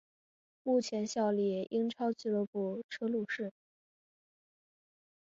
[0.63, 3.53] 目前效力英超俱乐部车路士。